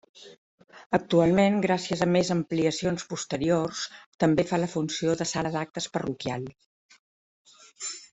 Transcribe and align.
Actualment, 0.97 1.57
gràcies 1.65 1.99
a 2.05 2.07
més 2.13 2.31
ampliacions 2.35 3.05
posteriors, 3.11 3.81
també 4.23 4.45
fa 4.53 4.59
la 4.63 4.71
funció 4.75 5.15
de 5.23 5.29
sala 5.33 5.53
d'actes 5.57 5.89
parroquial. 5.99 6.49